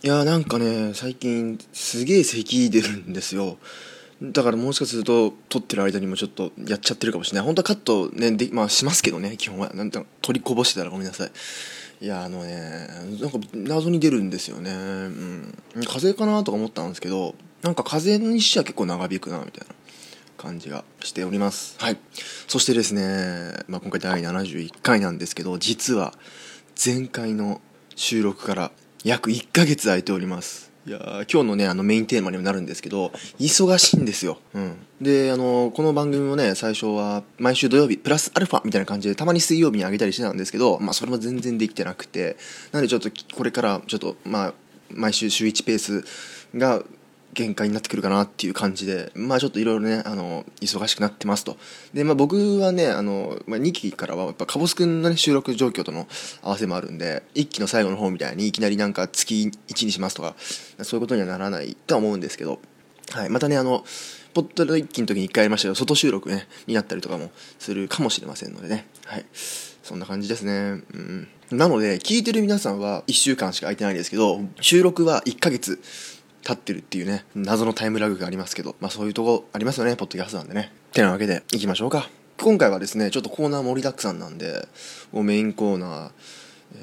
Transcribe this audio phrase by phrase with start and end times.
[0.00, 3.58] いやなんかね最近すげえ咳出るんですよ。
[4.22, 7.44] だからもしかすると撮ってる間にもちょっとやっちゃってるかもしれない。
[7.44, 9.70] 本当はカットねでまあしますけどね基本は。
[9.74, 11.30] なんか取りこぼしてたらごめんなさい。
[12.00, 12.88] いやあのね
[13.20, 14.70] なんか謎に出るんですよね。
[14.70, 15.54] うん。
[15.84, 19.74] 風邪かなとか思ったんですけどなんか風邪にしちゃ結構長引くなみたいな
[20.36, 21.74] 感じがしております。
[21.80, 21.98] はい。
[22.46, 26.14] そしてですね、まあ、今回第71回なんですけど実は
[26.84, 27.60] 前回の
[27.96, 28.70] 収録から
[29.08, 30.70] 約1ヶ月空いております。
[30.86, 30.98] いや
[31.32, 42.36] 今日のねあのメインテーマにもなるんですけど忙しいんですよ、うん、であのこの番組もね最初は毎週土曜日プラスアルファみたいな感じでたまに水曜日にあげたりしてたんですけどまあそれも全然できてなくて。
[42.72, 44.54] なのでちょっとこれからちょっとまあ
[44.90, 46.04] 毎週週1ペース
[46.56, 46.82] が
[47.38, 51.56] 限界になってくるかなっていう感じでまあちょっといろいろねあの忙しくなってますと。
[51.94, 56.08] でまあ僕はねあの、まあ、2期からはやっぱかぼすくんのね収録状況との
[56.42, 60.34] 合わせもあるんで1期の最後の方みたいにいきなりなんか月1にしますとか
[60.82, 62.58] そういうことにはならないとは思うんですけど
[63.12, 63.84] はいまたねあの
[64.34, 68.88] ポッドの1期の時に1回やりましたけど外収録ねになったりとかもするかもしれませんのでね。
[69.04, 69.24] はい
[69.88, 70.82] そんな感じですね。
[70.92, 71.28] うん。
[71.50, 75.80] なので聞いてる皆さんは1週間しか空いてないですけど収録は1ヶ月。
[76.42, 80.72] 経ってるっていうね謎のタイムラグがありますけどまあそういうとこありますよねポッドキャストなんでね。
[80.92, 82.08] てなわけでいきましょうか。
[82.40, 84.68] 今回はですねちょっとコーナー盛りだくさんなんで
[85.12, 86.10] もうメインコーナー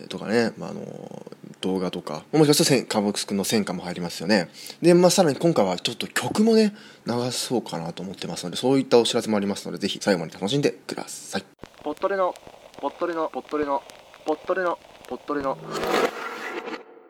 [0.04, 1.26] えとかね、まあ、あの
[1.62, 4.50] 動画とかもしかしたらカボクス君の戦果も入りますよね。
[4.82, 6.74] で、まあ、さらに今回はちょっと曲もね
[7.06, 11.46] 流そうかなと思ってますのでそういったお知らせもありますのでぜひ最後まで楽しんでください。
[11.84, 12.34] ポットレの
[12.82, 13.82] ポットレのポットレの
[14.26, 15.58] ポットレのポットレの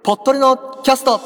[0.04, 1.20] ポットレのキャスト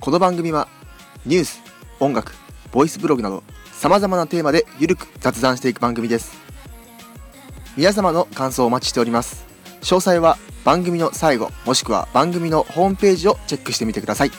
[0.00, 0.68] この番組は
[1.26, 1.60] ニュース
[1.98, 2.32] 音楽
[2.70, 3.42] ボイスブログなど
[3.72, 6.38] さまざまなテーマでゆるく雑談していく番組です。
[7.76, 9.44] 皆様の感想をお待ちしております。
[9.80, 14.30] 詳細は番組の最後もしくは番組のホームページをチェックしてみてください。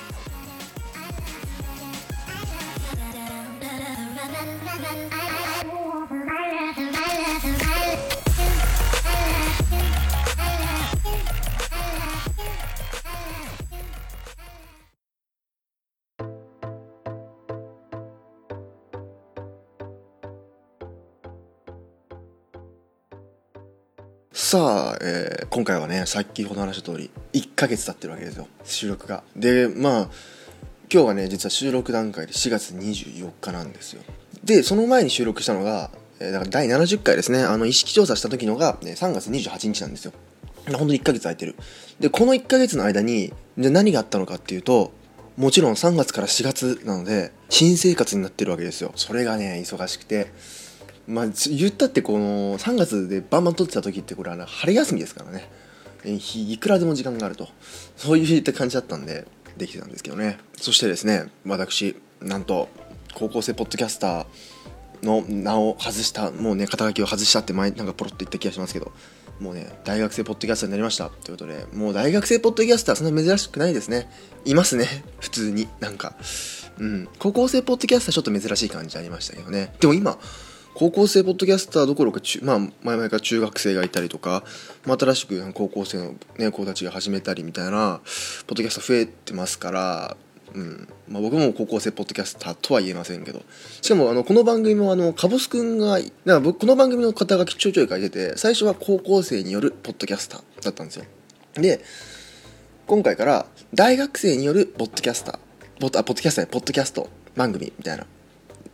[24.49, 29.21] さあ、えー今回はね先ほど話した通り1ヶ月経ってるわけですよ収録が。
[29.35, 30.09] でまあ
[30.91, 34.01] 今日はね実は収録段階で4月24日なんですよ。
[34.43, 37.43] でその前に収録したのが、えーだから第70回ですね。
[37.43, 40.13] あの意識調査した時のが、ね、3月28日なんですよ。
[40.65, 41.55] 本当に1ヶ月空いてる。
[41.99, 44.91] でこの1ヶ月の間にで何があったのかっていうと
[45.37, 48.93] もちろん3月から4月なので新生活になってるわけですよ。
[48.95, 50.31] それがね忙しくて。
[51.09, 55.49] まあ言ったってこの3月でバンバン撮ってた時ってこれは春休みですからね。
[56.05, 57.49] えいくらでも時間があると。
[57.97, 59.27] そういった感じだったんで
[59.57, 60.37] できてたんですけどね。
[60.55, 62.69] そしてですね私なんと
[63.15, 68.91] 高校生ポッドキャスターの名を外したもうね肩書きを外したって前なんかポロッと言った気がしますけど
[69.39, 71.09] もうね大学生ポッドキャスターになりました。
[71.09, 74.09] ということでもう大学生ポッドキャスターそんな珍しくないですね。
[74.45, 74.85] いますね。
[75.19, 76.15] 普通になんか。
[76.77, 77.09] うん。
[77.17, 79.73] 高校生ポッドキャスターちょっと珍しい感じありましたけどね。
[79.79, 80.17] でも今
[80.79, 84.45] 高校生ポッドキャスターどころか、まあ、前々から中学生がいたりとか、
[84.85, 87.99] まあ、新しく高校生の、ね、子たちが始めたりみたいな
[88.47, 90.17] ポッドキャスト増えてますから、
[90.53, 90.87] うん。
[91.09, 93.41] まあ、僕も高校生ポッドキャスターとは言えませんけど。
[93.81, 101.03] しかもあのこの番組もあのかぼすくんがだか僕この番組の肩書きちょいちょい書いてて最初は高校生によるポッドキャスターだったんですよ。
[101.55, 101.81] で
[102.87, 105.39] 今回から大学生によるポッドキャスター
[105.81, 108.05] ポッあポッドキャスターポッドキャスト番組みたいな。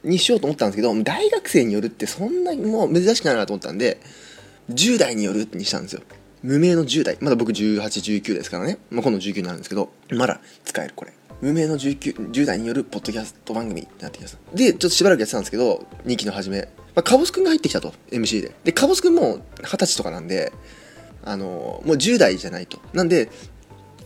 [0.04, 4.00] にしようと思ったんですけど大学生によるってそんなにもう珍しくないなと思ったんで
[4.72, 6.02] 10代によるにしたんですよ。
[6.44, 7.18] 無名の10代。
[7.22, 11.14] まだ僕1819ですからね、まあ、今度19になるんですけどまだ使えるこれ。
[11.42, 14.56] 無名の19 10代によるポッドキャスト番組になってきました。
[14.56, 16.68] でちょっとしばらくやってたんですけど2期の初め、ま
[16.98, 18.52] あ、カボスくんが入ってきたと MC で。
[18.64, 20.54] でカボスくんも二十歳とかなんで
[21.24, 22.80] あのもう10代じゃないと。
[22.94, 23.30] なんで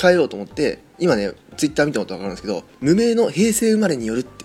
[0.02, 4.39] 変えようと思って今ねツイッター見てもらったら分かるんですけど無名の平成生まれによるって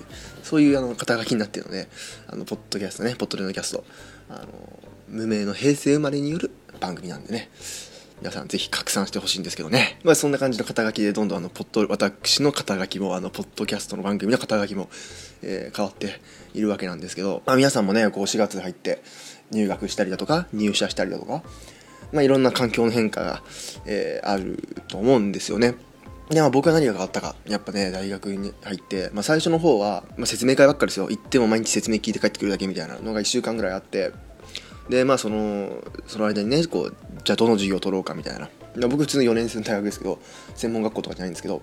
[0.44, 1.88] そういうあの肩書きになってるので
[2.28, 3.84] あのポッドキャストねポッドレのキャスト
[4.28, 4.46] あの
[5.08, 7.50] 無名の平成生まれによる番組なんでね
[8.20, 9.98] 皆さんぜひ拡散してほしいんですけどね。
[10.04, 14.88] まあそんな感じの肩書きでどんどんあの、ポッド、私の肩書きも、あの、ポッドキャストの番組の肩書きも、
[15.42, 16.20] えー変わって
[16.54, 19.02] いるわけなんですけど、まあ皆さんもね、こう4月に入って
[19.50, 21.42] 入学したりだとか、入社したりだとか、
[22.12, 23.42] まあいろんな環境の変化が、
[23.84, 25.74] えーあると思うんですよね。
[26.30, 27.36] で、まあ僕は何が変わったか。
[27.46, 31.08] やっぱね、大学に入って、まあ最初の方は、まあ説明会ばっかりですよ。
[31.10, 34.12] 行っても毎日説明聞いて帰ってくるだけみたいなのが1週間ぐらいあって、
[34.88, 38.48] で、まあその、その間にね、こう、じゃあどの授業を取ろうかみたいな。
[38.88, 40.18] 僕普通の4年生の大学ですけど、
[40.54, 41.62] 専門学校とかじゃないんですけど、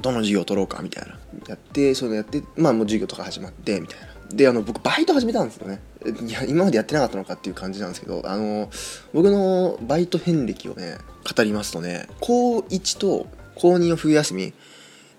[0.00, 1.18] どの授業を取ろうかみたいな。
[1.48, 4.06] やって、そういうのやって、まあもう授業とか始まって、みたいな。
[4.36, 5.80] で、あの、僕バイト始めたんですよね。
[6.26, 8.70] いや、今までやってなかったのかっていう感じなんですけど、あの、
[9.12, 10.98] 僕のバイト遍歴をね、
[11.36, 13.26] 語りますとね、高1と
[13.60, 14.54] 高2の冬休み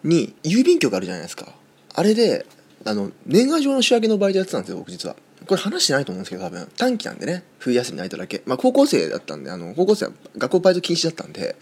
[0.03, 1.53] に郵便局あるじゃないですか。
[1.93, 2.47] あれで、
[2.85, 5.15] あの、年賀状の仕分けのバイトやってたんですよ、僕実は。
[5.45, 6.67] これ話してないと思うんですけど、多分。
[6.75, 8.41] 短期なんでね、冬休みの間だけ。
[8.47, 11.55] まあ、高校生だったんで、あの、高校生は学校バイト禁止だったんで、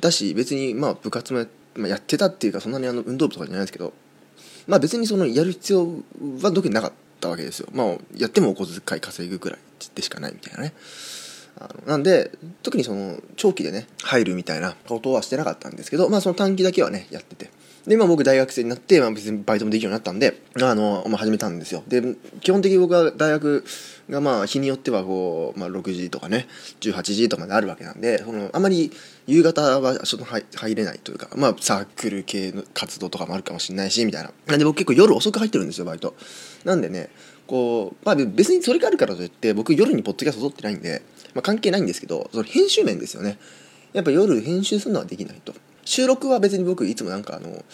[0.00, 3.94] だし、別に、まあ、部活もや,、まあ、やってたっていうか、そんなにあの、運動部とかじゃないですけど、
[4.66, 5.86] まあ、別にその、やる必要
[6.42, 7.68] は特になかったわけですよ。
[7.72, 9.58] まあ、やってもお小遣い稼ぐくらい
[9.94, 10.74] でしかないみたいなね。
[11.86, 12.30] なんで
[12.62, 17.50] 特にその長期でね入るみたいなことはしてなかったんですけどまあその短期だけはねやってて。
[17.86, 21.82] で今僕大学生になって、まあ、別にバイトもできるようになったんであの、まあ、始めたんですよ。
[21.88, 22.02] で
[22.42, 23.64] 基本的に僕は大学
[24.10, 26.46] がまあ日によってはこう、まあ、6時とかね
[26.80, 28.92] 18時とかまであるわけなんでそのあまり
[29.26, 34.32] 夕方はちょっと入入れないというかまあサークル系の活動とかもあるかもしれないしみたいな。
[34.46, 36.14] なんで僕結構夜遅く入ってるんですよバイト。
[36.64, 37.08] なんでね
[37.50, 41.02] こう、まあ別にそれがあるからといって、僕夜にポッドキャスト撮ってないんで、
[41.34, 43.38] まあ関係ないんですけど、その編集面ですよね。
[43.92, 45.54] やっぱ夜編集するのはできないと。
[45.84, 47.64] 収録は別に僕いつもなんかあの、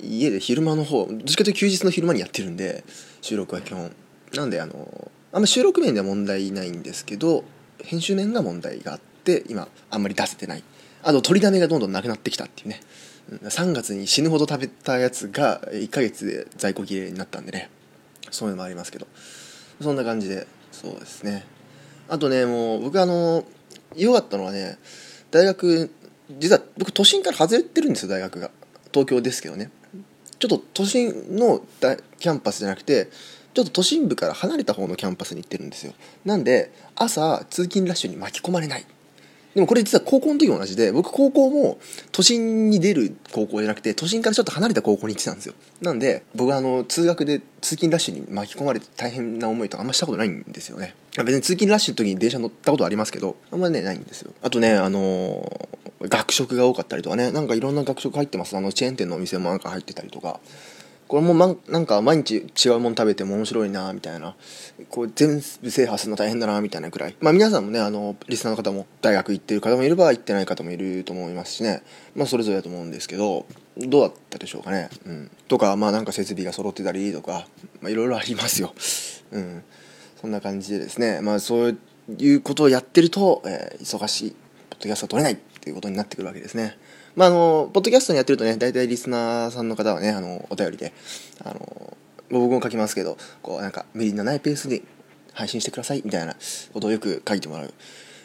[0.00, 2.84] 家で昼間の方、どっちかというと休日の昼間にやってるんで、
[3.20, 3.92] 収録は基本。
[4.34, 7.44] なんであの、あんま収録面では問題ないんですけど、
[7.82, 10.64] 編集面が問題があって、今あんまり出せてない。
[11.02, 12.80] あと取りだめがどんどんなくなってきたっていうね。
[13.44, 17.70] 3月に死ぬほど食べたやつが1ヶ月で在庫切れになったんでね。
[18.32, 19.06] そういうのもありますけど
[19.80, 21.44] そんな感じでそうですね
[22.12, 23.42] あとねもう僕あの
[23.96, 24.76] 良かったのはね
[25.30, 25.90] 大学
[26.38, 28.50] 実は僕都心から外れてるんですよ大学が。
[28.92, 29.70] 東京ですけどね。
[30.38, 31.62] ちょっと都心の
[32.18, 33.08] キャンパスじゃなくて
[33.54, 35.94] ちょっと都心部から離れた方のキャンパスに行ってるんですよ。
[36.26, 38.84] なんで朝通勤ラッシュに巻き込まれない。
[39.54, 41.78] でもこれ実は高校の時も同じで僕高校も
[42.10, 45.54] 都心に出る高校じゃなくて都心からちょっと離れた高校に行ってたんですよ。
[45.80, 50.94] なんで僕はあの通学で通勤ラッシュに巻き込まれて大変な思いとかあんましたことないんですよね。
[51.18, 54.32] 別に通勤ラッシュの時に電車乗ったことありますけどあんまりねないんですよ。
[54.42, 58.56] あとねあのー学食が多かったりとかねなんかいろんな学食入ってます。
[58.56, 60.40] あのチェーン店のお店もなんか入ってたりとか。
[61.12, 64.34] これもまなんか毎日違うもの食べても面白いなみたいな。
[64.88, 67.16] こう全部制覇するの大変だなみたいなくらい。
[67.20, 71.82] まあ皆さんもねあのリスナーの方も大学行ってる方もいれば行ってない方もいると思いますしね。
[72.14, 73.44] まあそれぞれだと思うんですけど
[73.76, 74.88] どうだったでしょうかね。
[75.04, 75.30] うん。
[75.48, 77.46] とかまあなんか設備が揃ってたりとか
[77.82, 78.72] いろいろありますよ。
[79.32, 79.62] うん。
[80.18, 81.20] そんな感じでですね。
[81.20, 81.78] まあそう
[82.16, 84.38] いうことをやってると、えー忙しいポッ
[84.76, 86.78] ドキャストが取れないっていうことになってくるわけですね。
[87.16, 90.92] まああのポッドキャストにやってるとね大体リスナーさんの方はねあのお便りで
[91.44, 91.96] あの
[92.30, 94.82] 僕も書きますけどこうなんか無理のないペースで
[95.32, 96.34] 配信してくださいみたいな
[96.72, 97.74] ことをよく書いてもらう。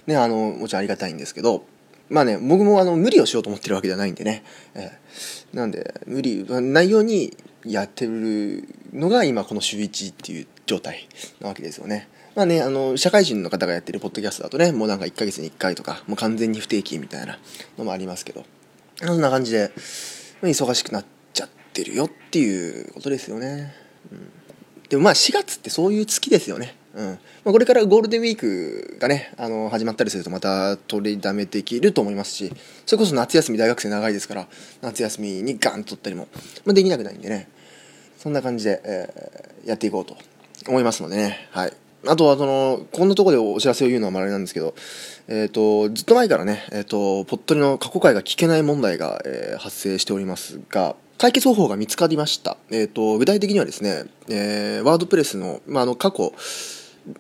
[0.08, 1.66] ねあのもちろんありがたいんですけど
[2.10, 4.44] まあね僕もあの無理をしようと思ってるわけじゃないんでね、
[4.74, 7.36] えーなんで無理ないように
[7.66, 11.08] やってるのが今この週1っていう状態
[11.40, 12.10] なわけですよね。
[12.36, 17.40] まあねあの社会人の方がやってるポッドキャストだとねもうなんか1ヶ月に1回とかもう完全に不定期みたいな
[17.78, 18.46] のもありますけど。
[19.02, 19.72] そんな感じで
[20.42, 23.74] 忙しくなっちゃってるよっていうことですよね、
[24.12, 24.32] うん、
[24.90, 26.76] でもまあ4月ってそういう月ですよね。
[26.94, 27.06] うん。
[27.06, 32.52] まあ、これからゴールデンウィークがねあの始まったりするとまた取りだめできると思いますし
[32.88, 34.48] それこそ夏休み大学生長いですから
[34.82, 36.28] 夏休みにガンと取ったりも、
[36.66, 37.50] まあ、できなくないんでね。
[38.18, 40.16] そんな感じで、えーやっていこうと
[40.68, 41.50] 思いますのでね。
[41.52, 41.74] はい。
[42.06, 44.76] あとはそのこんなところでお知らせを言うのはあれなんですけど、
[45.28, 56.32] えー、とずっと前からね、えー、とポットリの過去回が聞けない問題が、えー発生しておりますが解決方法が見つかりました、えー、と具体的にはですね、えワードプレスの,、まあ、あの過去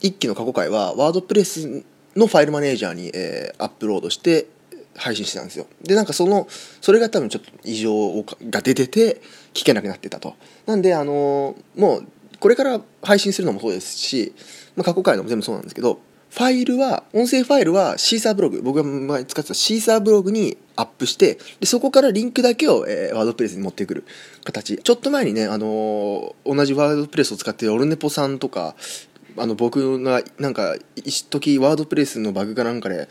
[0.02, 1.84] 一期の過去回はワードプレス
[2.16, 4.48] のファイルマネージャーに、えアップロードして
[4.96, 5.68] 配信してたんですよ。
[5.82, 6.48] でなんかその
[6.82, 9.22] それが多分ちょっと異常が出てて
[9.54, 10.36] 聞けなくなってたと。
[10.66, 12.08] なんであのもう
[12.40, 14.34] これから配信するのもそうですし、
[14.78, 24.04] まあ、過去回のも全部そうなんですけどファイルは音声ファイルはシーサーブログ僕が前使ってたシーサーブログにアップしてでそこからリンクだけを、えーワードプレスに持ってくる
[24.44, 24.78] 形。
[24.78, 28.76] ちょっと前にね、あのー同じワードプレスを使ってるオルネポさんとか
[29.38, 33.08] あの僕がなんか一時ワードプレスのバグかなんかで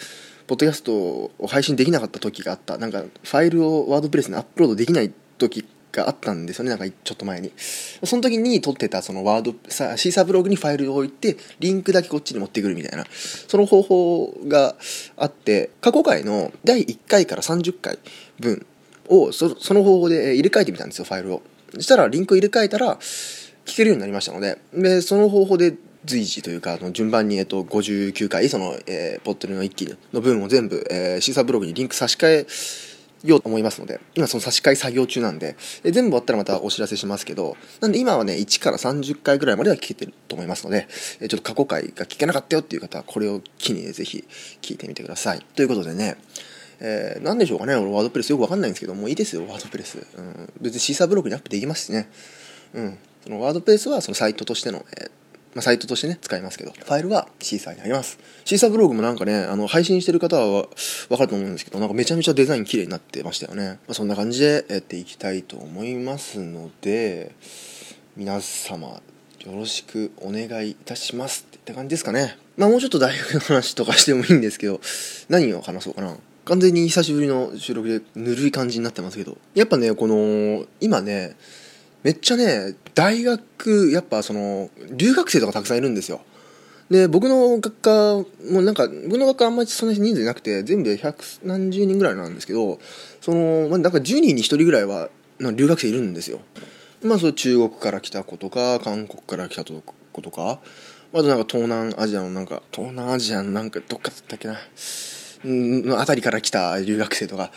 [0.47, 2.77] ポッドキャストを配信できなかった時があった。
[2.79, 6.71] なんかファイルをワードプレスにアップロードできない時があったんですよね。
[6.71, 7.53] なんかちょっと前に。
[7.57, 13.07] その時に撮ってたそのワードさシーサーブログにファイルを置いてリンクだけこっちに持ってくるみたいな。
[13.11, 14.77] その方法が
[15.17, 17.99] あって過去回の第1回から30回
[18.39, 18.67] 分
[19.09, 21.43] をそその方法で入れ替えてみたんですよファイルを。
[21.75, 24.59] そしたらリンクを入れ替えたら聞けるようになりましたので。
[24.75, 25.75] でその方法で
[26.07, 32.47] 随時というか順番に、えっと、59回その、えー、ポットルの一気の分を全部、えー、シーサーブログにリンク差し替え
[33.25, 40.87] ようと思いますので今その差し替え作業中なんでえ全部終わったらまたお知らせしますけどなんで今はね1から30回ぐらいまでは聞けてると思いますので
[41.21, 44.25] えちょっと過去回が聞けなかったよっていう方はこれを機に、ね、ぜひ
[44.61, 45.41] 聞いてみてください。
[45.55, 46.17] ということでね
[46.79, 52.09] えー、なんでしょうかね俺ワードプレスよくわかんないんですけどもういいですよワードプレス、うん、別にシーサーブログにアップできますしね。
[52.75, 52.99] うん。
[53.25, 55.11] そのワードプレスはそのサイトとしての、えー
[55.57, 58.19] まあ、サイトとしてね、使いますけど、ファイルはシーサーにあります。
[58.45, 60.69] シーサーブログもなんかね、あの、配信してる方は
[61.09, 63.69] わかると思うんですけど、なんかめちゃめちゃデザイン綺麗になってましたよね。
[63.69, 67.35] まあ、そんな感じでやっていきたいと思いますので、
[68.19, 69.01] 皆様、よ
[69.47, 72.37] ろしくお願いいたしますって感じですかね。
[72.59, 74.83] まあもうちょっと大学の話とかしてもいいんですけど、
[75.31, 76.19] 何を話そうかな。
[76.45, 81.35] 完全に久しぶりの収録でぬるい感じになってますけど、やっぱね、この、今ね、
[82.07, 86.21] めっちゃね大学やっぱその留学生とかたくさんいるんですよ。
[86.89, 92.79] で僕の学科もなんか僕の学科あんまりそんな人数いなくて全部で百何十人ぐらいなんですけど
[93.21, 95.09] その、まあ、なんか10人に1人ぐらいは
[95.41, 96.39] 留学生いるんですよ。
[97.03, 100.61] まあそ中国から来た子とか韓国から来た子とか
[101.13, 104.59] あとなんか東南アジアのなんか東南アジアのなんかどっかだったっけな。
[105.45, 107.51] の辺りから来た留学生とか、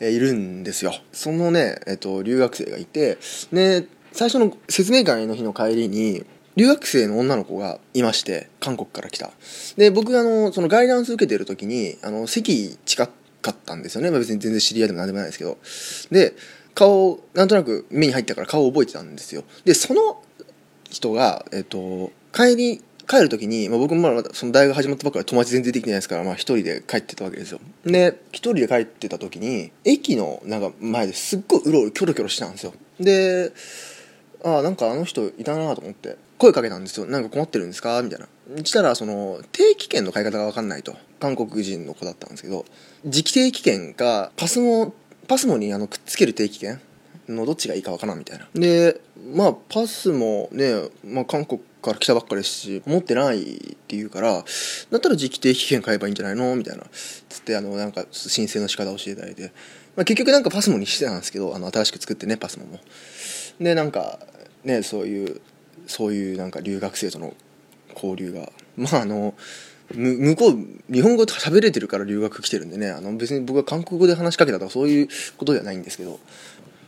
[0.00, 0.92] え、いるんですよ。
[1.12, 3.18] そのね、えっ、と、留学生がいて、
[3.52, 3.86] ね、
[4.16, 6.24] 最初の説明会の日の帰りに、
[6.56, 9.30] 留学生の女の子がいまして、韓国から来た。
[9.76, 14.10] で、僕あの、そのガイダンス受けてる時に、あの、席近かったんですよね。
[14.10, 15.58] まあ、別に全然知り合いでも何でもないですけど。
[16.10, 16.34] で、
[16.74, 19.44] 顔、なんとなく目に入ったから顔を覚えてたんですよ。
[19.66, 20.22] で、その
[20.88, 33.52] 人が、えっと、帰り、帰る時に、まあ、僕もまだその大学始まったばっかり友達全然できてないですから、まあ、一人で帰ってたわけですよで一人で帰ってた時に駅のなんか前ですっごいうろうろキョロキョロしてたんですよで
[34.46, 36.16] ああなんかあの人いたなと思って。
[36.38, 37.06] 声かけたんですよ。
[37.06, 38.02] なんか困ってるんですか？
[38.02, 38.28] みたいな。
[38.62, 40.94] したらその定期券の買い方が分かんないと。
[41.18, 42.66] 韓国人の子だったんですけど。
[43.06, 44.94] 時期定期券かパスモ
[45.26, 46.78] パスモにあのくっつける定期券
[47.26, 48.46] のどっちがいいか分からんみたいな。
[48.54, 49.00] で
[49.34, 53.44] まあパスもね、まあ、韓国から来たばっかりですし持ってないっ
[53.86, 54.42] て言うからだ
[54.98, 56.54] ったら時期定期券買えばいいんじゃないの？
[56.54, 56.84] みたいな。
[56.92, 59.52] つってあのなんか申請の仕方を教えていただいて、
[59.96, 62.78] まあ、結局なんかパスモにしてたんですけどあの新しく作ってねパスモも。
[63.58, 64.18] でなんか
[64.66, 65.40] ねそういう
[65.86, 67.34] そういうなんか留学生との
[67.94, 69.34] 交流がまああの
[69.94, 76.18] 向こう日本語喋れてるから留学来てるんでねあの別に僕は韓国語で話しかけたとかそういうことではないんですけど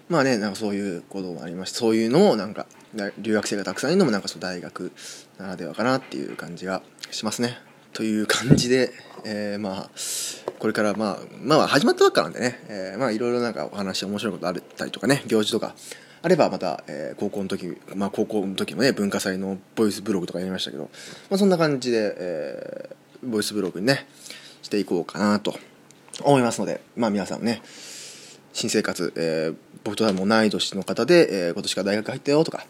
[0.08, 2.66] まあねなんかそういうこともありましてそういうのもなんか
[3.18, 4.92] 留学生がたくさんいるのもなんかその大学
[5.38, 7.58] ならではかなっていう感じがしますね。
[7.92, 8.92] という感じで、
[9.24, 9.90] えー、まあ
[10.58, 15.74] これからまあまあ始まったばっかなんでね、えー、まあいろいろなんかお話面白いことあったりとかね行事とか
[16.22, 24.06] あればまた、えー、高校の時まあ高校の時もね文化祭のボイスブログとかやりましたけど、まあ、そんな感じで、えー、ボイスブログにね
[24.62, 25.54] していこうかなと
[26.22, 27.62] 思いますのでまあ皆さんね
[28.52, 32.64] 新生活、えー、僕とはもう同い年の方で、えー、今年から大学入ったよとか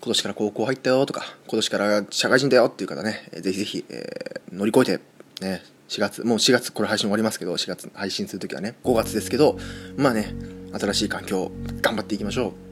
[0.00, 5.04] 今年から高校入ったよとか今年から社会人だよっていう方ね、ぜひぜひ、えー、乗り越えて
[5.44, 9.58] ね4月もう4月これ配信終わりますけど4月配信する時はね5月ですけど
[9.96, 10.34] まあね
[10.72, 12.71] 新しい環境頑張っていきましょう。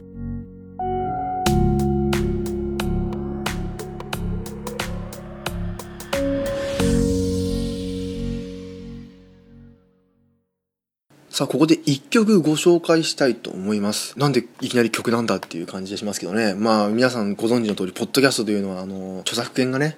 [11.41, 14.19] さあ、ここで一曲ご紹介したいと思います。
[14.19, 16.53] なんでいきなり曲なんだっていう感じがしますけどね。
[16.53, 19.97] まあ、皆さんご存知の通り、ポッドキャストというのは、あの、著作権がね、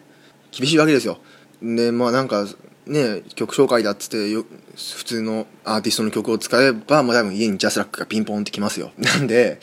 [0.53, 1.19] 厳しいわけですよ。
[1.61, 2.47] で、まあなんか、
[2.87, 4.45] ね、曲紹介だっつってよ、
[4.77, 8.93] 普通のアーティストの曲を使えば、まあ多分家にジャスラックがピンポンってきますよ。
[9.03, 9.59] なんで、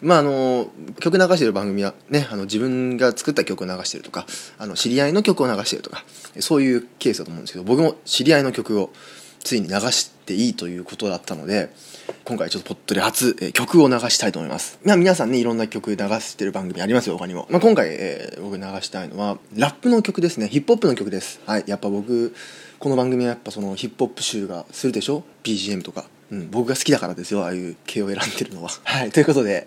[0.00, 4.24] まああの、曲流してる番組はね、あの自分が作った曲を流してるとか、
[4.56, 6.04] あの知り合いの曲を流してるとか、
[6.38, 8.92] そういうケースだと思うんですけど、僕も知り合いの曲を
[9.44, 11.70] ついに流していいということだったので
[12.24, 20.48] 今回ちょっとポットで初、えー、曲を流したいと思います、まあ、皆さんねいろんな曲流してる番組ありますよ他にも、まあ、今回、えー、僕流したいのはラップの曲ですね。
[20.48, 21.40] ヒップホップの曲です。
[21.46, 21.64] はい。
[21.66, 22.34] やっぱ僕
[22.78, 28.70] この番組はやっぱそのヒップホップ集がするでしょ？BGM とか、うん、僕が好きだからですよああいう系を選んでるのは。
[28.84, 29.10] はい。
[29.10, 29.66] ということで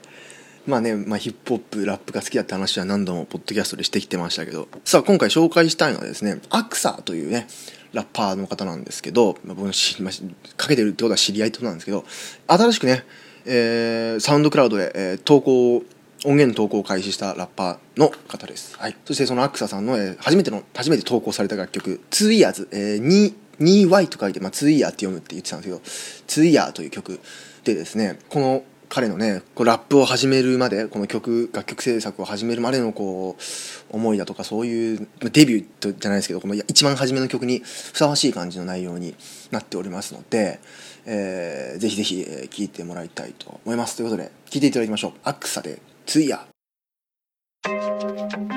[0.68, 7.48] まあね、まあ、ヒップホップラップが好きだって話は何度もポッドキャストでしてきてましたけどさあ今回紹介したいのはですねアクサというね
[7.94, 12.04] ラッパーの方なんですけど、まあ、僕のし、まあ、かけてるってことは知り合いってことなんですけど
[12.48, 13.06] 新しくね、
[13.46, 15.84] えー、サウンドクラウドで、えー、投稿
[16.26, 18.76] 音源投稿を開始したラッパーの方です。
[18.78, 18.96] はい。
[19.06, 27.20] そしてそのアクサさんの、えー初めての、初めて投稿された楽曲、2 Years、えー、2、2Y と書いて、まあ、2 Year って読むって言ってたんですけど、2 Year という曲
[27.64, 28.64] でですね、この
[28.98, 39.14] 彼のね、こうラップを始めるまで、この曲、楽曲制作を始めるまでのこう、思いだとか、そういう、デビューじゃないですけど、この一番初めの曲にふさわしい感じの内容に
[39.52, 40.60] なっておりますので、
[41.06, 43.98] えーぜひぜひ、聴いてもらいたいと思います。
[43.98, 45.12] ということで、聴いていただきましょう。
[45.26, 46.40] アクサで、2 Year。
[47.62, 48.57] 草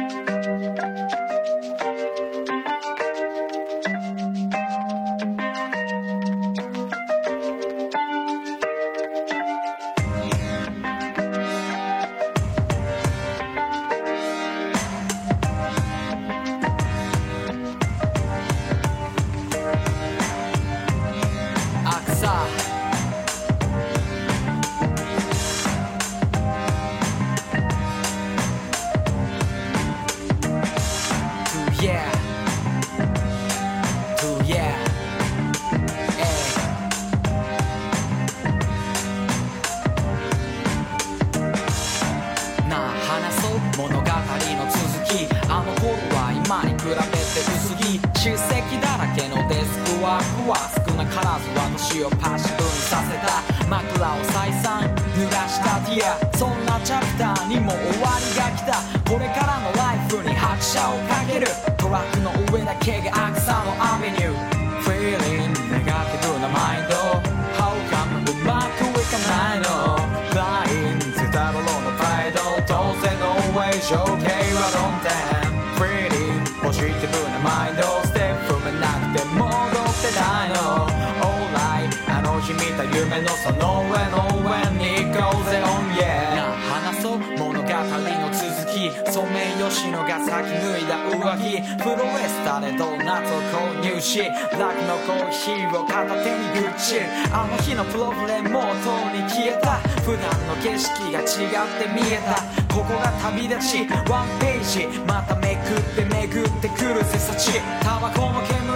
[82.92, 97.00] 夢のその上の上に行こうぜ On yeah なあ話そう物語の続きソメイヨシノが先脱いだ上着プロレスタでドーナツを購入しラクのコーヒーを片手にグッチ
[97.32, 98.72] あの日のプロブレムもとう
[99.16, 99.78] に消えた。
[100.00, 102.60] 普段の景色が違って見えた。
[102.74, 108.69] ここが旅立ちワンページまためくってめぐってくる背筋タバコの煙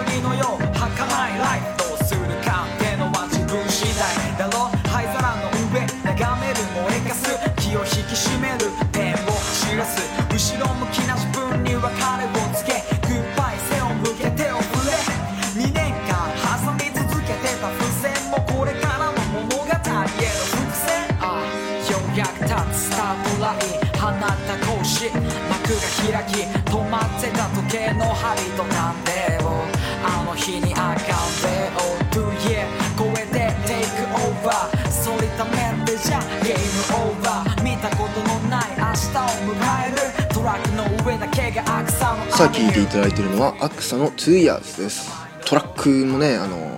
[26.04, 29.64] 開き止まってた時計の針となんでを
[30.04, 32.66] あの日にあかんで Oh do yeah
[32.98, 45.10] 超えて take over そりた面でじゃゲームオーバー見たことのない明日を迎えるトラックの上だけがアクサのさあ聴いていただいているのはアクサの2 Years です。
[45.46, 46.74] トラックもねあの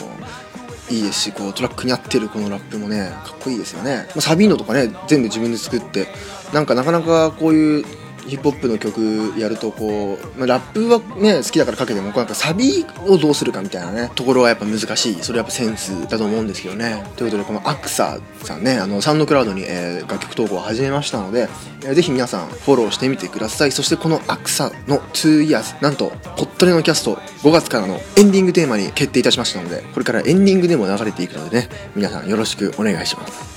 [0.88, 6.06] いいですしこうトラックに合ってるこのラップもねかっこいいですよね、まあ、サビのとかね全部自分で作って
[6.52, 15.14] なんかなかなかこういうヒップホップの曲やるとこう、まあ、ラップはね好きだからかけてもこうなんかサビをどうするかみたいなねところはやっぱ難しい。
[15.22, 17.04] それはやっぱセンスだと思うんですけどね。
[17.16, 21.48] ということでこのアクサさんねあのサンドクラウドに、えー楽曲投稿を始めましたので、
[21.84, 23.72] えーぜひ皆さんフォローしてみてください。
[23.72, 33.56] そしてこのアクサの2 years なんとポットレのキャスト5月からのエンディングテーマに決定いたしましたのでこれからエンディングでも流れていくのでね皆さんよろしくお願いします。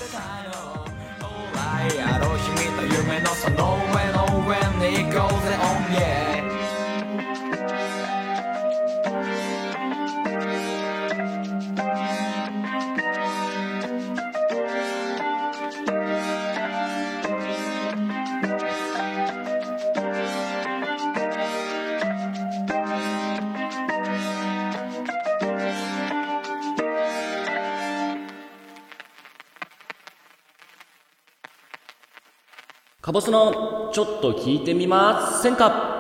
[33.02, 35.96] カボスのちょっと聞いてみませんか？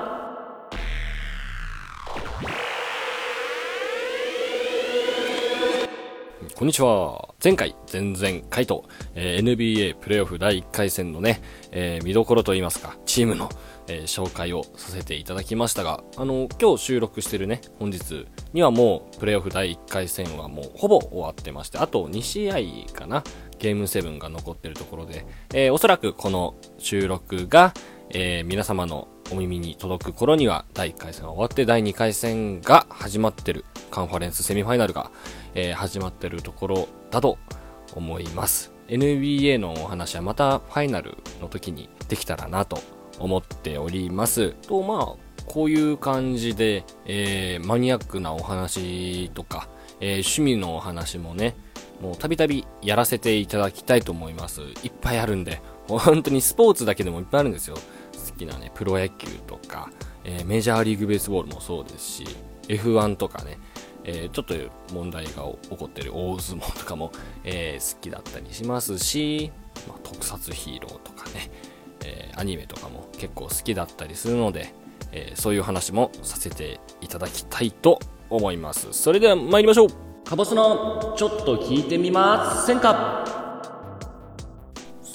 [6.55, 7.29] こんにちは。
[7.41, 8.83] 前回、前々回と、
[9.15, 13.47] えー NBA プレーオフ第1回戦のね、えー見どころといいますか、チームの、
[13.89, 23.23] えー紹介をさせていただきましたが、あの、今日収録してるね、本日にはもう、プレイオフ第1回戦はもうほぼ終わってまして、あと2試合かな、
[23.58, 27.73] ゲーム7が残ってるところで、えーおそらくこの収録が、
[28.12, 35.12] えー皆様のお耳に届く頃には第1回戦が終わって第2回戦が始まってるカンファレンスセミファイナルが、
[35.54, 37.38] えー始まってるところだと
[37.95, 38.71] 思います。
[38.88, 42.82] NBA のお話はまたファイナルの時にできたらなと
[43.19, 44.51] 思っております。
[44.67, 49.67] とまあこういう感じで、えーマニアックなお話とか、
[49.99, 51.55] えー趣味のお話もね
[52.01, 54.62] もうたびたびやらせていただきたいと思います。
[54.62, 57.75] いっぱいあるんで本当にスポーツだけでもいっぱいあるんですよ。
[57.75, 59.89] 好きなねプロ野球とか、
[60.23, 62.25] えーメジャーリーグベースボールもそうですし
[62.67, 63.58] F1 とかね、
[64.03, 64.53] えーちょっと
[64.93, 67.12] 問題が起こってる大相撲とかも、
[67.43, 69.51] えー好きだったりしますし、
[69.88, 71.49] まあ、特撮ヒーローとかね、
[72.10, 74.74] えーアニメとかも結構好きだったりするので、
[75.12, 78.88] えーそういう話もさせていただきたいと思います。
[78.93, 79.89] それでは参りましょう。
[80.26, 83.38] かぼすのちょっと聞いてみませんか？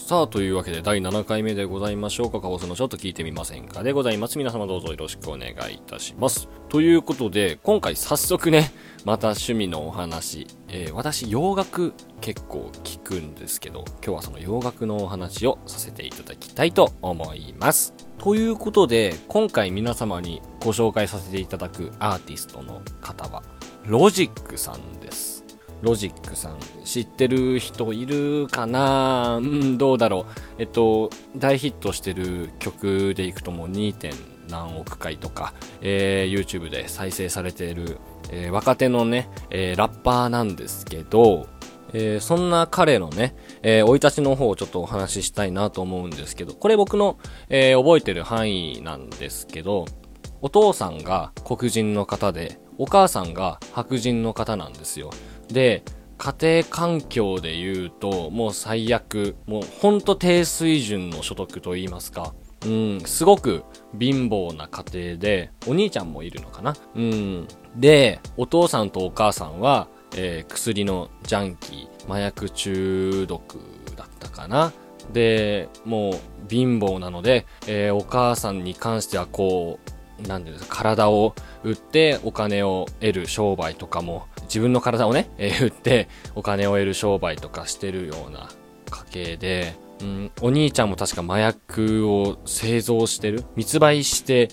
[0.04, 2.38] さあ、というわけで第7回目でございましょうか。
[2.42, 4.36] カボスのちょっと聞いてみませんかでございます。
[4.36, 6.46] 皆様どうぞよろしくお願いいたします。
[6.68, 8.70] ということで、今回早速ね、
[9.06, 10.46] また趣味のお話。
[10.68, 17.94] えー私、洋楽結構聞くんですけど、今日はその洋楽のお話をさせていただきたいと思います。
[18.18, 23.42] ということで、今回皆様にご紹介させていただくアーティストの方は、
[23.86, 25.33] ロジックさんです。
[25.84, 29.36] ロジックさん知ってる人いるかな？
[29.36, 33.94] うんどうだろうえっと大ヒットしてる曲でいくともう 2.
[33.94, 34.12] 点
[34.48, 37.98] 何億回とか、えー YouTube で再生されている、
[38.30, 41.46] えー若手のね、えーラッパーなんですけど、
[41.92, 47.18] えーそんな彼のね、えー生い立ちの方をちょっとお話ししたいなと思うんですけどこれ僕の、
[47.48, 49.86] えー覚えてる範囲なんですけど
[50.42, 55.10] お父さんが黒人の方でお母さんが白人の方なんですよ。
[55.48, 55.82] で
[56.16, 62.34] 家庭環境で言うともう最悪もうほんと低水準の所得と言いますか。
[62.64, 63.62] うんすごく
[63.98, 66.74] 貧乏な家庭でお兄ちゃんもいるのかな。
[66.94, 67.48] うん。
[67.76, 73.58] でお父さんとお母さんは、えー薬のジャンキー麻薬中毒
[73.96, 74.72] だったかな。
[75.12, 76.14] でもう
[76.48, 79.83] 貧乏なので、えーお母さんに関してはこう
[80.27, 88.48] なんていうんですか体を売ってお金を得る商売とかも自分の体をね、 えー売ってお金を得る商売とかしてるような
[88.90, 94.48] 家系で、うん、お兄ちゃんも確か麻薬を製造してる密売して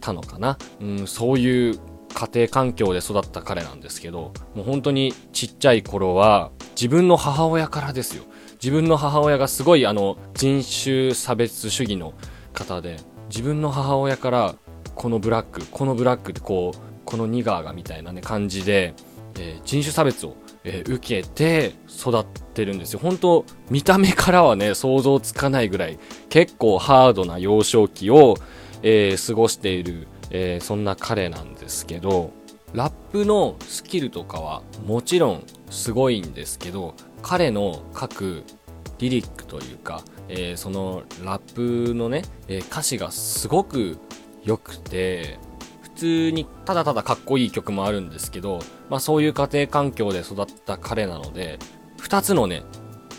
[0.00, 1.78] たのかな、うん、そういう
[2.14, 8.24] 家庭環境で育った彼なんですけどもう本当にちっちゃい頃は自分の母親からですよ。
[8.62, 12.14] 自分の母親がすごいあの人種差別主義の
[12.52, 12.96] 方で
[13.28, 14.54] 自分の母親から
[14.94, 18.94] このブラックこのブラックってこうこのニガーがみたいなね感じで、
[19.38, 22.24] えー人種差別を、えー受けて育っ
[22.54, 23.00] てるんですよ。
[23.00, 28.36] 本当見た目からはね想像つかないぐらい結構ハードな幼少期を、
[28.82, 32.32] えー過ごしている、えそんな彼なんですけど
[32.72, 38.44] ラップのスキルとかはもちろんすごいんですけど彼の書く
[38.98, 43.98] リリックというか、えそのラップのね、え歌詞がすごく
[44.44, 45.38] 良くて
[45.82, 51.58] 普通にただただかっこいい曲もあるんですけど、まあ、そういう家庭環境で育った彼なので
[51.98, 52.62] 2つのね、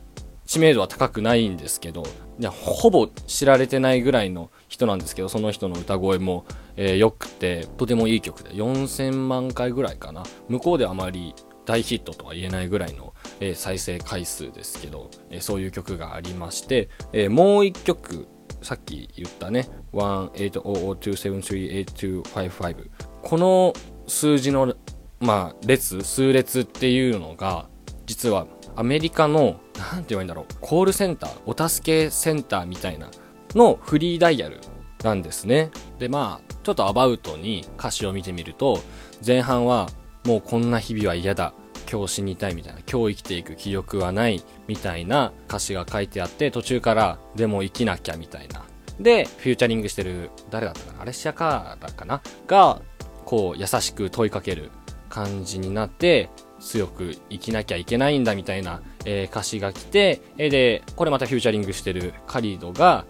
[0.45, 2.03] 知名度は高くないんですけど
[2.51, 6.45] ほぼ知られてないぐらいの人なんですけどその人の歌声も、
[6.77, 10.23] えー良くてとてもいい曲で4000万回ぐらいかな。
[10.49, 11.33] 向こうであまり
[11.65, 18.27] 大ヒットとは言えないぐらいの、えー再生回数ですけど、えーそういう曲がありまして、えーもう一曲
[18.61, 22.89] さっき言ったね18002738255
[23.21, 23.73] この
[24.07, 24.75] 数字の
[25.19, 27.67] まあ列数列っていうのが
[28.05, 33.09] 実はアメリカの何て言えばいいんだろうコールセンターお助けセンターみたいな
[33.53, 34.59] のフリーダイヤル
[35.03, 38.79] なんですねでまあちょっとアバウトに歌詞を見てみると
[39.25, 39.87] 前半は
[40.25, 41.53] もうこんな日々は嫌だ。
[41.89, 42.79] 今日死にたいみたいな。
[42.91, 48.65] 今日生きていく気力はないみたいな歌詞が書いてあって途中からでも生きなきゃみたいな。
[48.99, 51.01] でフューチャリングしてる誰だったかな？
[51.03, 52.23] アレシアカーだかな？
[52.47, 52.81] が
[53.25, 54.71] こう優しく問いかける
[55.09, 63.05] 感じになって強く生きなきゃいけないんだみたいな、えー歌詞が来て、えで、これまたフューチャリングしてるカリードが、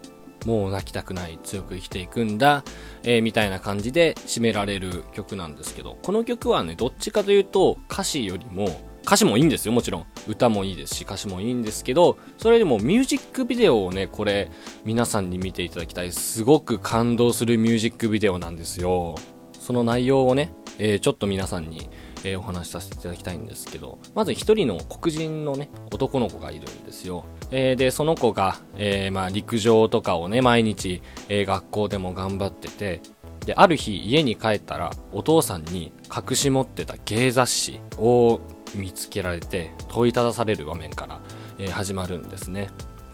[0.46, 2.62] もう泣きたくない、強く生きていくんだ、
[3.02, 10.06] えーみたいな感じで締められる曲なんですけど、この曲はね、どっちかというと歌詞よりも、歌詞もいいんですよ、もちろん。
[10.28, 14.50] 歌もいいですし、歌詞もいいんですけど、それよりもミュージックビデオをね、これ、
[14.84, 16.12] 皆さんに見ていただきたい。
[16.12, 19.16] すごく感動するミュージックビデオなんですよ。
[19.58, 21.88] その内容をね、えーちょっと皆さんに、
[22.24, 27.24] えお話しさせていただきたいんですけど、まず一人の黒人のね、男の子がいるんですよ。
[27.50, 33.00] えーで、その子が、えーまあ、陸上とかをね、毎日、えー学校でも頑張ってて、
[33.44, 38.40] で、ある日家に帰ったら、お父さんに隠し持ってた芸雑誌を
[38.74, 41.20] 見つけられて、問いただされる場面から、
[41.58, 42.68] えー始まるんですね。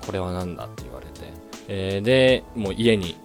[0.04, 1.12] これは何だって言われて。
[1.68, 3.16] えーで、もう家に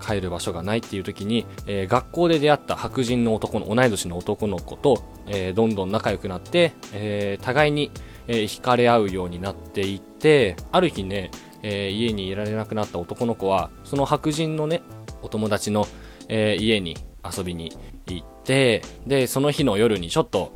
[0.00, 7.90] 帰る場所がないっていう時に、えー学校で出会った白人の男の同い年の男の子と、えーどんどん仲良くなって、えー互いに、
[8.28, 11.30] えー惹かれ合うようになっていってある日ね、
[11.62, 14.82] えー家にいられなくなった男の子はその白人のね
[15.22, 15.86] お友達の、
[16.28, 17.72] えー家に遊びに
[18.06, 20.52] 行ってでその日の夜にちょっと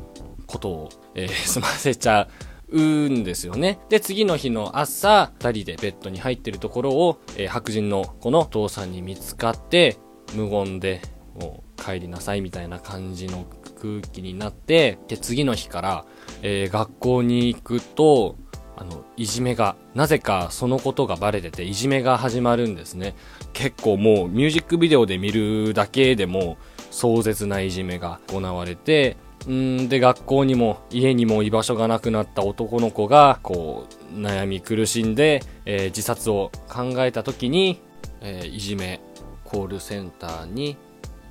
[0.47, 2.27] ことを、え 済ませちゃ
[2.69, 3.79] うんですよね。
[3.89, 9.97] で、次の日の朝、二人でベッドに入ってるところを、え白人のこのお父さんに見つかって、
[10.33, 11.01] 無言で、
[11.39, 13.45] もう帰りなさいみたいな感じの
[13.79, 16.05] 空気になって、で、次の日から、
[16.41, 18.35] えー学校に行くと、
[18.75, 23.15] あの、いじめが、なぜかそのことがバレてて、いじめが始まるんですね。
[23.53, 26.57] 結構もうミュージックビデオで見るだけでも
[26.91, 29.17] 壮絶ないじめが行われて、
[29.49, 37.81] んで、学校にも家にも居場所がなくなった男の子が、こう、悩み苦しんで、えー自殺を考えた時に、
[38.21, 38.99] えーいじめ
[39.43, 40.75] コールセンターに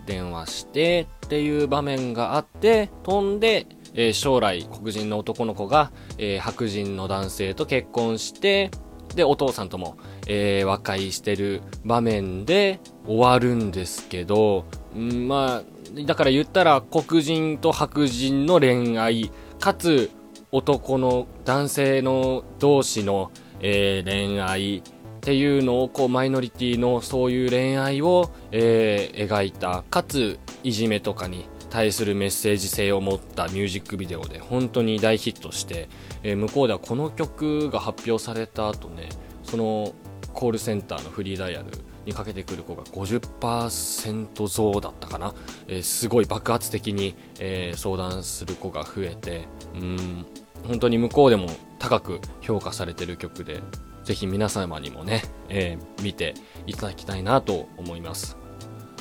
[0.06, 8.70] 電話してっていう場面があって、飛んで、えー将来黒人の男の子が、えー白人の男性と結婚して、
[9.14, 14.64] で、お父さんとも、えー和解してる場面で終わるんですけど、
[14.96, 20.10] んまあ、だから言ったら黒人と白人の恋愛、かつ
[20.52, 24.82] 男の男性の同士の、えー恋愛
[25.26, 29.82] っていうのをこうマイノリティのそういう恋愛を、えー描いた。
[29.90, 35.88] かついじめとかに対するメッセージ性を持ったミュージックビデオで本当に大ヒットして、
[36.22, 39.08] えー向こうではこの曲が発表された後ね
[39.42, 39.94] その
[40.32, 41.66] コールセンターのフリーダイヤル
[42.04, 45.34] にかけてくる子が50%増だったかな、
[45.66, 50.24] えーすごい爆発的に、えー相談する子が増えてうん。
[50.68, 53.60] 本当に向こうでも高く評価されてる曲で
[54.06, 56.34] ぜひ皆様にもね、えー見て
[56.66, 58.36] いただきたいなと思います。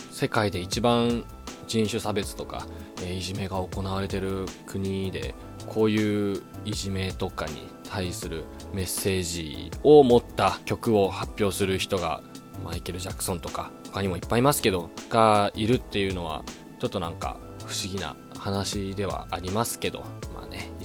[0.09, 1.23] 世界で一番
[1.67, 2.65] 人種差別とか、
[3.03, 5.35] えーいじめが行われてる国で
[5.67, 12.23] こういういじめとかに対するメッセージを持った曲を発表する人が
[12.63, 16.43] マイケル・ジャクソンとか他にもいっぱいいますけどがいるっていうのは
[16.79, 20.03] ちょっとなんか不思議な話ではありますけど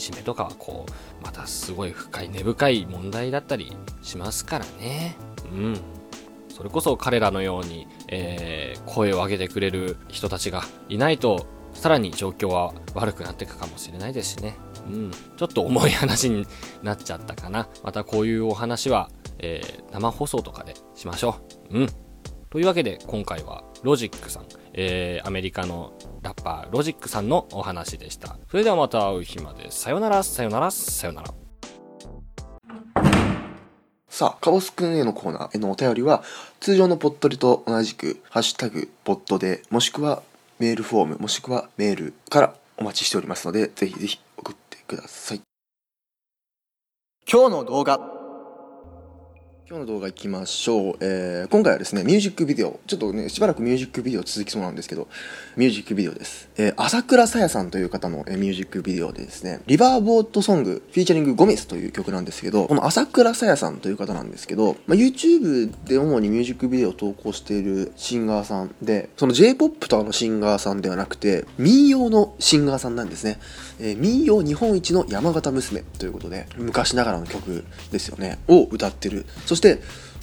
[0.00, 5.14] いじめとかはこうまたすごい深い根深い問題だったりしますからね
[5.52, 5.80] うん
[6.48, 14.56] それこそ彼らのように、えー声を上げてくれる人たちがいないとさらに状況は悪くなっていくかもしれないですしね。
[14.86, 15.10] うん。
[15.10, 16.46] ちょっと重い話に
[16.82, 17.68] なっちゃったかな。
[17.84, 21.36] またこういうお話は、えー生放送とかでしましょ
[21.70, 21.78] う。
[21.78, 21.88] うん。
[22.50, 28.36] というわけで今回はロジックさん、えーアメリカのラッパーロジックさんのお話でした。
[28.50, 29.70] それではまた会う日まで。
[29.70, 31.34] さよなら、さよなら、さよなら。
[34.08, 36.22] さあ、カオスくんへのコーナーへのお便りは、
[36.58, 40.22] 通常のポットリと同じく、ハッシュタグ、ポットで、もしくは
[40.58, 45.40] メールフォーム、もしくはメールからお待ちしておりますので、ぜひぜひ送ってください。
[47.30, 48.19] 今日の動画
[49.70, 55.06] 今日の動画いきましょう、えー今回はですねミュージックビデオちょっとねしばらくミュージックビデオ続きそうなんですけど
[55.56, 73.38] ミュージックビデオです、えー朝倉さやさんという方の、えーミュージックビデオでですねリバーボートソングフィーチャリングゴメスという曲なんですけどこの朝倉さやさんという方なんですけど、まあ、YouTube で主にミュージックビデオを投稿しているシンガーさんでその J-POP とかのシンガーさんではなくて民謡のシンガーさんなんですね、
[73.80, 78.38] えー民謡日本一の山形娘ということで昔ながらの曲ですよね。
[78.48, 79.26] を歌ってる。
[79.46, 79.80] そして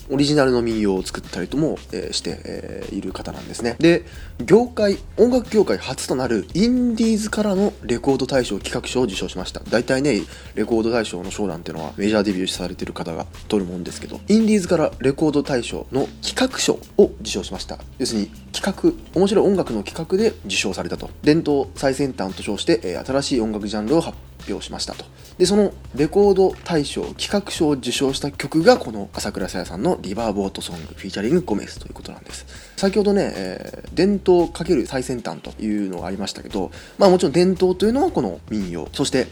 [0.10, 3.76] オリジナルの民謡を作ったりとも、えーして、えーいる方なんですね。
[3.80, 4.06] で
[4.44, 9.62] 業界音楽業界初となるインディーズからのレコード大賞企画賞を受賞しました。
[9.70, 10.22] 大体ね
[10.56, 17.78] レコード大賞の賞なんていうのはメジャーデビューされてる方が取るもんですけどインディーズからレコード大賞の企画賞を受賞しました。
[18.00, 21.10] 要するに企画面白い音楽の企画で受賞されたと。
[21.24, 24.18] 伝統最先端と称して、えー新しい音楽ジャンルを発
[24.48, 25.06] 表しましたと。
[25.38, 32.46] でそのレコード大賞企画賞を受賞した曲がこの朝倉さやさんの「リバーボートソング」フィーチャリングゴメスということなんです。
[32.76, 38.90] 先ほどね、えー伝統×最先端というのがありましたけどまあもちろん伝統というのはこの民謡。
[38.94, 39.28] そして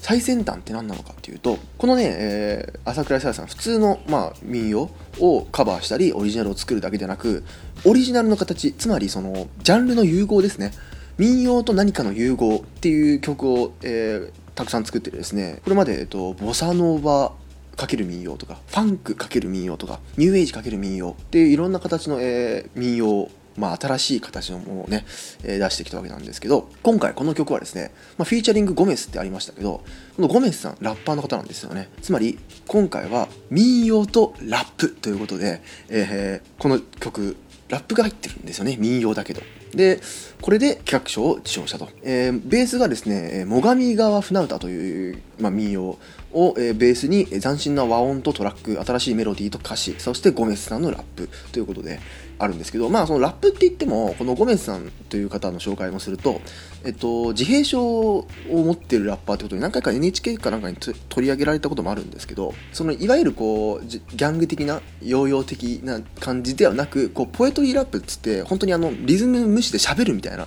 [0.00, 7.44] 最先端って何なのかっていうとこのね、えー朝倉さやさん普通の、まあ、民謡をカバーしたりオリジナルを作るだけでなく
[7.84, 10.72] オリジナルの形つまりそのジャンルの融合ですね。
[11.18, 17.32] 民謡と何かの融合っていう曲を、えーたくさん作ってるですねこれまで、えっと、ボサノバ
[17.76, 25.04] ×民謡とかファンク×民謡とかニューエイジ×民謡っていういろんな形の、えー民謡まあ、新しい形のものをね、
[25.44, 29.84] えー出してきたわけなんですけど今回この曲はですね、まあ、フィーチャリングゴメスってありましたけど
[30.16, 31.88] このゴメスさんラッパーの方なんですよね。
[32.02, 37.36] つまり今回は民謡とラップということで、えーこの曲
[37.68, 39.40] ラップが入ってるんですよね民謡だけど。
[39.74, 40.00] で
[40.40, 45.98] これで企画賞を受賞したと、えーベースがですね最上川船歌という、まあ、民謡
[46.32, 52.00] を、えベースに斬新な和音とトラック新しいメロディーと歌詞そしてゴメスさんのラップということで
[52.38, 56.40] あるんですけどまあそのラップって言ってもこのゴメスさんという方の紹介もすると、
[56.84, 70.46] えっと、自閉症を持ってるラッパーってことに何回か NHK かなんかに取り上げられたこともあるんですけどそのいわゆるこうギャング的なヨーヨー的な感じではなくこうポエトリーラップっつって本当にあのリズム無視で喋るみたいな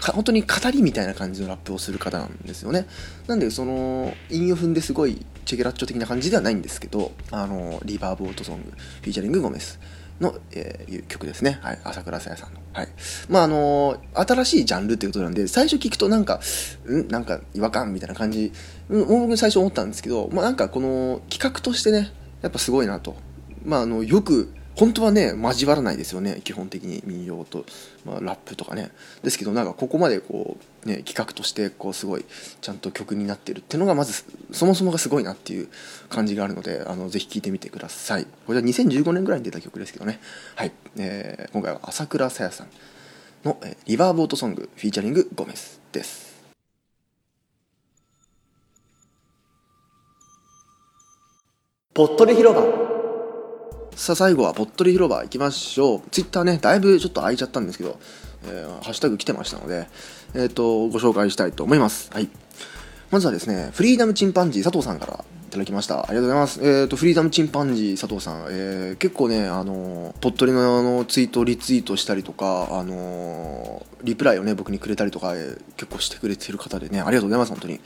[0.00, 2.86] 本当に語りみたいな感じのラップをする方なんですよね。
[3.26, 9.80] なんでその韻を踏んですごいチェケラッチョ的な感じではないんですけどあのリバーボートソングフィーチャリングゴメス
[10.20, 12.88] の、えーいう曲ですね、はい、朝倉さやさんの、はい。
[13.28, 16.40] まああの新しいジャンルっていうことなんで最初聞くとなんか
[16.88, 17.08] ん？
[17.08, 18.52] なんか違和感みたいな感じ。
[18.88, 23.16] うん僕最初思ったんですけど、まあ、なんかこの企画としてねやっぱすごいなと。
[23.64, 26.40] まああのよく本当はね交わらないですよね。
[26.44, 27.64] 基本的に民謡と、
[28.04, 28.92] まあ、ラップとかね。
[29.24, 32.24] ですけどなんかここまでこう、ね、企画としてこうすごい
[32.60, 35.68] ちゃんと曲になってるっていうのがまずそもそもがすごいなっていう
[36.08, 38.26] 感じがあるのであのぜひ聴いてみてください。
[38.46, 40.20] これは2015年ぐらいに出た曲ですけどね。
[40.54, 42.68] はい、えー今回は朝倉さやさん
[43.44, 46.28] の、えーリバーボートソングフィーチャリングゴメスです。
[51.94, 52.87] ぽっとり広場。
[54.08, 56.00] さあ最後はぽっとり広場行きましょう。
[56.10, 57.98] ツイッターねだいぶちょっと空いちゃったんですけど、
[58.46, 59.86] えーハッシュタグ来てましたので
[60.34, 62.10] えっ、とご紹介したいと思います。
[62.10, 62.30] はい。
[63.10, 66.00] まずはですねフリーダムチンパンジー佐藤さんからいただきました。
[66.00, 66.60] ありがとうございます。
[66.62, 77.80] えっ、とフリーダムチンパンジー佐藤さん、えー結構ねあのぽっとりののツイートをリツイートしたりとかあのリプライをね僕にくれたりとか、えー結構してくれてる方でねありがとうございます本当に、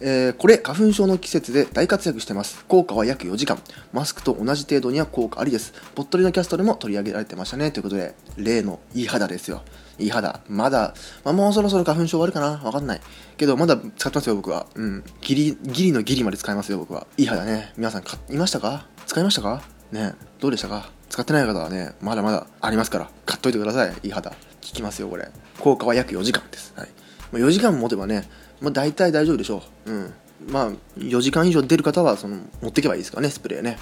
[0.00, 2.64] えーこれ花粉症の季節で大活躍してます。
[2.66, 3.58] 効果は約4時間。
[3.92, 5.72] マスクと同じ程度には効果ありです。
[5.96, 7.72] ぽっとりのキャストでも取り上げられてましたね。
[7.72, 9.62] ということで例のいい肌ですよ。
[9.98, 10.40] いい肌。
[10.48, 12.60] まだ、まあ、もうそろそろ花粉症終わるかな。
[12.64, 13.00] わかんない。
[13.36, 14.66] けどまだ使ってますよ僕は。
[14.74, 15.04] うん。
[15.20, 17.06] ギリギリのギリまで使いますよ僕は。
[17.16, 17.72] いい肌ね。
[17.76, 18.86] 皆さん買いましたか？
[19.06, 19.62] 使いましたか？
[19.92, 20.14] ね。
[20.40, 20.90] どうでしたか？
[21.08, 23.10] 使ってない方はねまだまだありますから。
[23.26, 23.92] 買っといてください。
[24.02, 24.30] いい肌。
[24.30, 25.28] 効きますよこれ。
[25.60, 26.88] 効果は約4時間です、はい。
[27.32, 28.28] まあ、4時間持てばね、
[28.60, 29.90] まあ、大体大丈夫でしょう。
[29.90, 30.14] うん。
[30.46, 33.76] まあ4時間以上出る方はその持っていけばいいですからねスプレーね。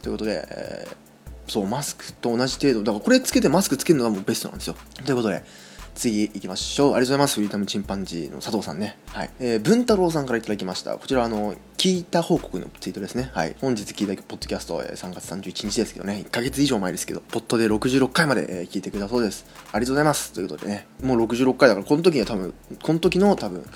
[0.00, 0.96] ということで、えー
[1.48, 2.80] そうマスクと同じ程度。
[2.84, 4.76] だからこれつけてマスクつけるのがもうベストなんですよ。
[5.04, 5.42] ということで
[5.94, 6.94] 次行きましょう。
[6.94, 7.34] ありがとうございます。
[7.34, 8.96] フリータムチンパンジーの佐藤さんね。
[9.08, 9.30] はい。
[9.40, 10.96] えー文太郎さんからいただきました。
[10.96, 13.30] こちらあの聞いた報告のツイートですね。
[13.34, 13.54] はい。
[13.60, 16.24] 本日聞いたポッドキャスト、え3月31日ですけどね。
[16.26, 19.44] 1ヶ月以上前ですけどポットで66回まで、え聞いてくれたそうです。
[19.72, 20.32] ありがとうございます。
[20.32, 20.86] ということでね。
[21.02, 23.66] もう66回だからこの時には多分この時の多分、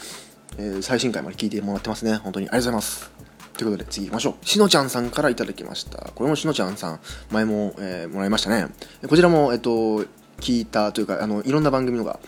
[0.58, 2.14] えー最新回まで聞いてもらってますね。
[2.16, 2.48] 本当に。
[2.48, 3.15] ありがとうございます。
[3.56, 4.46] ということで次行きましょう。
[4.46, 6.12] しのちゃんさんからいただきました。
[6.14, 8.68] これもしのちゃんさん前も、えーもらいましたね。
[9.08, 10.04] こちらもえっと
[10.40, 12.20] 聞いたというかあのいろんな番組のが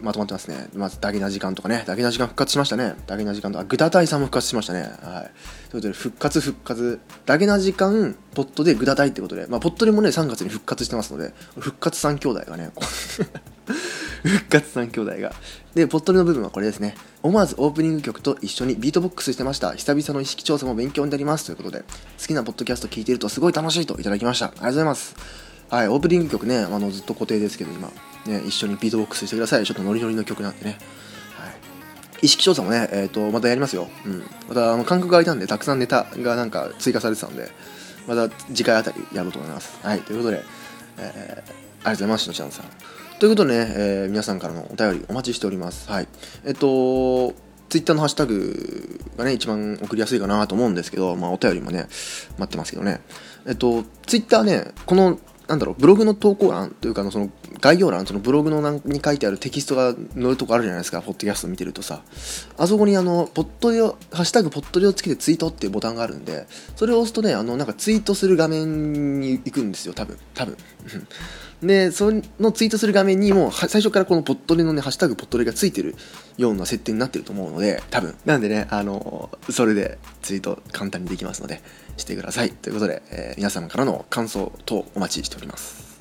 [0.00, 0.68] まとまってますね。
[0.74, 1.84] まずダゲな時間とかね。
[1.86, 2.94] ダゲな時間復活しましたね。
[3.06, 4.80] ダゲな時間とかグダタイさんも復活しましたね。
[4.80, 4.90] はい。
[4.90, 5.30] というこ
[5.72, 7.00] とで復活復活。
[7.24, 9.46] ダゲな時間ポットでグダタイってことで。
[9.46, 12.70] まあポットでもね3月に復活してますので復活3兄弟がね
[14.24, 15.32] 復活3兄弟が
[15.74, 16.94] でポットリの部分はこれですね。
[17.22, 19.72] 思わずオープニング曲と一緒にビートボックスしてました。
[19.72, 21.46] 久々の意識調査も勉強になります。
[21.46, 21.78] ということで
[22.20, 24.46] 好きなポッドキャスト聞いてるとすごい楽しいといただきました。
[24.46, 25.16] ありがとうございます。
[25.70, 27.88] はいオープニング曲ねあのずっと固定ですけど今
[28.26, 29.64] ね一緒にビートボックスしてください。
[29.64, 30.78] ちょっとノリノリの曲なんでね。
[31.38, 31.52] はい。
[32.22, 37.50] 意識調査もね、えー、とまたやりますよ、うん、またあの間隔が空いたんでたくさんネタがなんか追加されてたんで
[38.06, 39.80] また次回あたりやろうと思います。
[39.82, 40.44] はいということで、
[40.98, 42.66] えー、ありがとうございますしのちゃんさん
[43.22, 45.88] ということでね、えー皆さんからのお便りお待ちしております。
[45.88, 46.08] はい。
[46.44, 47.34] えっと、
[47.68, 51.86] ツイッターのハッシュタグがね、一番送りやすいかなと思うんですけど、まあ、お便りもね、
[52.36, 53.00] 待ってますけどね。
[53.46, 57.30] えっと、ツイッターね、この、なんだろう、ブログの投稿欄というか、のその
[57.60, 62.02] 概要欄、そのブログの欄に書いてあるテキストが載るとこあるじゃないですか、ポッドキャスト見てるとさ。
[62.58, 70.18] あそこに、あの、ポットリを、ハッシュタグポットリをつけてツイートっていうボタンがあるんで、それを押すとね、あの、なんかツイートする画面に行くんですよ、多分。
[70.34, 70.56] 多分。
[71.62, 72.10] で、そ
[72.40, 75.94] のツイートする画面にも、う最初からこのポットレのね、ハッシュタグポットレがついてる
[76.36, 78.16] ような設定になってると思うので、多分。
[78.24, 81.62] なんでね、あの、それでツイート簡単にできますので、
[81.96, 82.50] してください。
[82.50, 85.92] ということで、えー皆様からの感想等お待ちしております。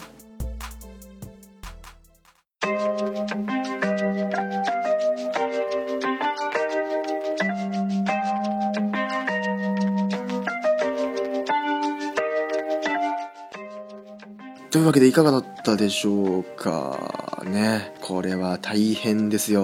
[14.72, 17.94] というわけでいかがだったでしょうかね。
[18.00, 19.64] これは大変ですよ。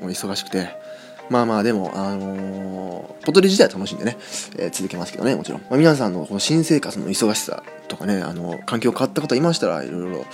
[0.00, 0.70] もう忙しくて。
[1.30, 4.16] まあまあでも、あのーポトリ自体は楽しんでね、
[4.58, 5.60] えー続けますけどね、もちろん。
[5.60, 10.26] まあ、皆さんのこの新生活の忙しさとかね、あの、環境変わった方いましたら、いろいろ、